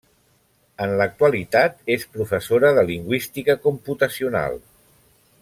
[0.85, 4.59] En l'actualitat és professora de Lingüística computacional.